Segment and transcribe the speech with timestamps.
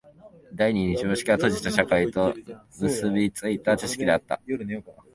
[0.51, 2.33] 第二に常識は閉じた社会と
[2.79, 4.41] 結び付いた知識であった。